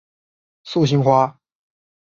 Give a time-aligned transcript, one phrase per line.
[0.63, 1.39] 素兴花